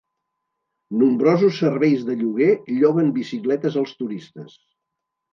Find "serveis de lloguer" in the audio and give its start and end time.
1.63-2.47